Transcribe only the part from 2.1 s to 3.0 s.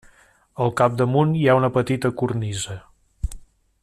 cornisa.